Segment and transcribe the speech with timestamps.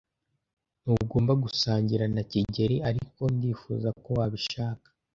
[0.81, 4.87] Ntugomba gusangira na kigeli, ariko ndifuza ko wabishaka.